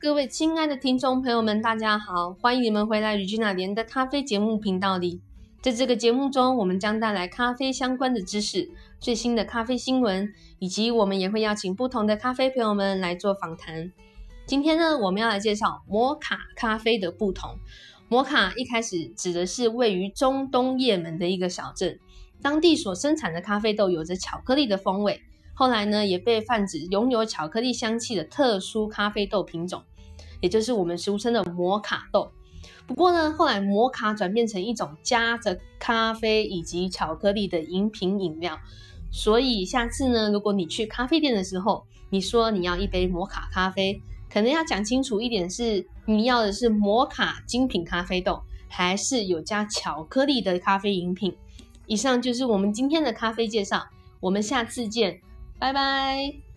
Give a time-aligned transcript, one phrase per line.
[0.00, 5.20] 各位亲爱的听众朋友们，大家好，欢迎你们回来 Regina 连的咖啡节目频道里。
[5.62, 13.92] 在这个节目中，我们将带来咖啡相关的知识、最新的咖啡新闻，以及我们也会邀请不同的咖啡朋友们来做访谈。
[14.46, 17.56] 今天呢，我们要来介绍摩卡咖啡的不同。
[18.08, 21.98] 摩卡一开始指的是位于中东也门的一个小镇，
[22.42, 25.20] 当地所生产的咖啡豆有着巧克力的风味。
[25.54, 29.82] 后来呢，也被泛指拥有巧克力香气的特殊咖啡豆品种，
[30.40, 32.30] 也就是我们俗称的摩卡豆。
[32.86, 38.58] 不过呢，后来摩卡转变成一种加着咖啡以及巧克力的饮品饮料。
[39.12, 51.34] 所以下次呢，如果你去咖啡店的时候，你说你要一杯摩卡咖啡，可能要讲清楚一点，是你要的是摩卡精品咖啡豆，还是有加巧克力的咖啡饮品。
[51.86, 53.86] 以上就是我们今天的咖啡介绍，
[54.20, 55.20] 我们下次见。
[55.58, 56.53] 拜拜。